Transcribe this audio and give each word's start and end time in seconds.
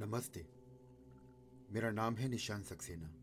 नमस्ते। 0.00 0.46
मेरा 1.70 1.90
नाम 1.90 2.14
है 2.14 2.28
निशान 2.28 2.62
सक्सेना। 2.62 3.14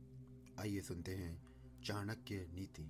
आइए 0.62 0.82
सुनते 0.82 1.16
हैं 1.16 1.44
चाणक्य 1.82 2.48
नीति। 2.54 2.84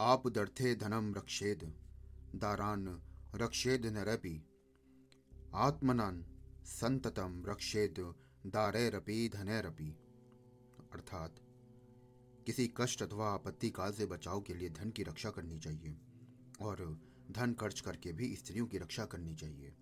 आप 0.00 0.28
दर्थे 0.28 0.74
धनम 0.74 1.14
रक्षेद, 1.14 1.74
दारान 2.34 3.02
रक्षेद 3.34 3.86
नरपि। 3.86 4.46
आत्मनान 5.54 6.26
संततम 6.64 7.44
रक्षेद 7.46 8.14
दारैरपि 8.46 9.28
धनैरपि 9.28 9.90
अर्थात, 10.92 11.36
किसी 12.46 12.74
कष्ट 12.76 13.02
अथवा 13.02 13.30
आपत्ति 13.30 13.70
काल 13.70 13.92
से 13.92 14.06
बचाव 14.06 14.40
के 14.40 14.54
लिए 14.54 14.70
धन 14.70 14.90
की 14.90 15.02
रक्षा 15.02 15.30
करनी 15.30 15.58
चाहिए 15.58 15.98
और 16.60 17.00
धन 17.30 17.54
खर्च 17.54 17.80
करके 17.80 18.12
भी 18.12 18.36
स्त्रियों 18.36 18.66
की 18.66 18.78
रक्षा 18.78 19.04
करनी 19.04 19.34
चाहिए। 19.34 19.74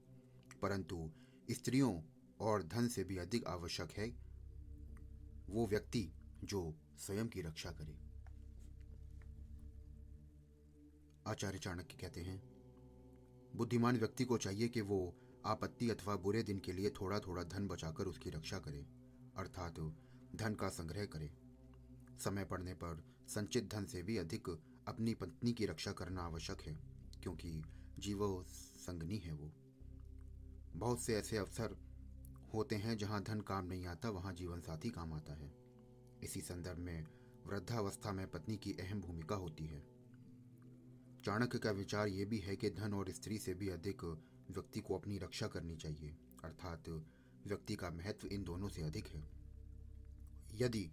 परंतु 0.62 1.10
स्त्रियों 1.50 1.94
और 2.40 2.62
धन 2.62 2.88
से 2.88 3.04
भी 3.04 3.16
अधिक 3.18 3.46
आवश्यक 3.46 3.90
है 3.90 4.08
वो 5.48 5.66
व्यक्ति 5.66 6.08
जो 6.44 6.62
स्वयं 6.98 7.28
की 7.28 7.40
रक्षा 7.42 7.70
करे। 7.70 7.96
आचार्य 11.26 11.58
चाणक्य 11.58 11.96
कहते 11.96 12.20
हैं, 12.20 12.40
बुद्धिमान 13.56 13.96
व्यक्ति 13.96 14.24
को 14.24 14.38
चाहिए 14.38 14.68
कि 14.68 14.80
वो 14.80 15.00
आपत्ति 15.46 15.90
अथवा 15.90 16.16
बुरे 16.16 16.42
दिन 16.42 16.58
के 16.58 16.72
लिए 16.72 16.90
थोड़ा 16.90 17.18
थोड़ा 17.18 17.42
धन 17.44 17.68
बचाकर 17.68 18.06
उसकी 18.06 18.30
रक्षा 18.30 18.58
करे, 18.58 18.86
अर्थात 19.36 19.80
धन 20.36 20.54
का 20.54 20.68
संग्रह 20.68 21.04
करे। 21.06 21.30
समय 22.18 22.44
पड़ने 22.44 22.74
पर 22.74 23.02
संचित 23.28 23.70
धन 23.72 23.84
से 23.84 24.02
भी 24.02 24.16
अधिक 24.16 24.48
अपनी 24.88 25.14
पत्नी 25.14 25.52
की 25.52 25.66
रक्षा 25.66 25.92
करना 25.92 26.22
आवश्यक 26.22 26.60
है, 26.60 26.78
क्योंकि 27.22 27.62
जीवो 27.98 28.44
संगनी 28.46 29.18
है 29.18 29.32
वो। 29.32 29.52
बहुत 30.76 31.00
से 31.00 31.14
ऐसे 31.14 31.36
अवसर 31.36 31.76
होते 32.54 32.76
हैं 32.76 32.96
जहाँ 32.96 33.22
धन 33.22 33.40
काम 33.40 33.66
नहीं 33.66 33.86
आता, 33.86 34.10
वहाँ 34.10 34.32
जीवन 34.32 34.60
साथी 34.60 34.90
काम 34.90 35.12
आता 35.12 35.34
है। 35.34 35.52
इसी 36.24 36.40
संदर्भ 36.40 36.78
में 36.78 37.06
वृद्धावस्था 37.46 38.12
में 38.12 38.26
पत्नी 38.30 38.56
की 38.56 38.72
अहम 38.72 39.00
भूमिका 39.00 39.36
होती 39.36 39.66
है। 39.66 39.80
चाणक्य 41.24 41.58
का 41.58 41.70
विचार 41.70 42.08
ये 42.08 42.24
भी 42.24 42.38
है 42.38 42.56
कि 42.56 42.70
धन 42.70 42.94
और 42.94 43.10
स्त्री 43.10 43.38
से 43.38 43.54
भी 43.54 43.68
अधिक 43.68 44.04
व्यक्ति 44.50 44.80
को 44.80 44.94
अपनी 44.94 45.18
रक्षा 45.18 45.46
करनी 45.46 45.76
चाहिए, 45.76 46.16
अर्थात 46.44 46.88
व्यक्ति 47.46 47.74
का 47.74 47.90
महत्व 47.90 48.26
इन 48.26 48.44
दोनों 48.44 48.68
से 48.68 48.82
अधिक 48.82 49.06
है। 49.06 49.22
यदि 50.54 50.90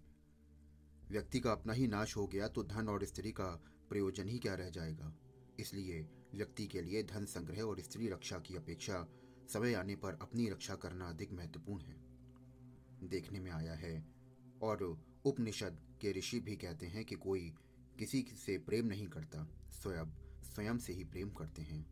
व्यक्ति 1.11 1.39
का 1.39 1.51
अपना 1.51 1.73
ही 1.73 1.87
नाश 1.87 2.15
हो 2.15 2.25
गया 2.27 2.47
तो 2.47 2.63
धन 2.63 2.87
और 2.87 3.05
स्त्री 3.05 3.31
का 3.31 3.47
प्रयोजन 3.89 4.27
ही 4.27 4.39
क्या 4.39 4.55
रह 4.55 4.69
जाएगा? 4.69 5.13
इसलिए 5.59 6.07
व्यक्ति 6.35 6.67
के 6.67 6.81
लिए 6.81 7.03
धन 7.03 7.25
संग्रह 7.25 7.61
और 7.61 7.79
स्त्री 7.81 8.07
रक्षा 8.09 8.39
की 8.39 8.55
अपेक्षा 8.55 9.05
समय 9.47 9.73
आने 9.73 9.95
पर 9.95 10.13
अपनी 10.13 10.49
रक्षा 10.49 10.75
करना 10.75 11.09
अधिक 11.09 11.31
महत्वपूर्ण 11.31 11.83
है। 11.83 11.95
देखने 13.07 13.39
में 13.39 13.51
आया 13.51 13.73
है, 13.73 14.05
और 14.61 15.03
उपनिषद 15.25 15.79
के 16.01 16.11
ऋषि 16.11 16.39
भी 16.39 16.55
कहते 16.55 16.87
हैं 16.87 17.05
कि 17.05 17.15
कोई 17.15 17.55
किसी 17.99 18.21
से 18.21 18.57
प्रेम 18.57 18.85
नहीं 18.85 19.07
करता, 19.07 19.47
स्वयं 19.69 20.05
स्वयं 20.43 20.77
से 20.77 20.93
ही 20.93 21.03
प्रेम 21.03 21.29
करते 21.29 21.61
हैं। 21.61 21.91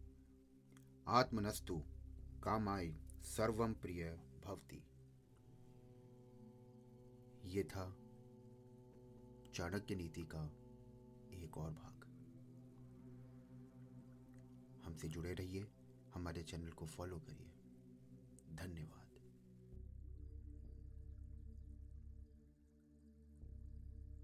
आत्मनस्तु 1.08 1.84
कामाय 2.44 2.95
सर्वम 3.22 3.73
प्रिय 3.73 4.19
भवती। 4.45 4.84
ये 7.45 7.64
था 7.64 7.97
चाणक्य 9.53 9.95
नीति 9.95 10.23
का 10.23 10.56
एक 11.34 11.58
और 11.58 11.72
भाग। 11.72 12.06
हमसे 14.86 15.08
जुड़े 15.08 15.34
रहिए। 15.34 15.67
हमारे 16.16 16.44
चैनल 16.44 16.70
को 16.70 16.86
फॉलो 16.86 17.18
करिए। 17.18 17.52
धन्यवाद। 18.56 19.05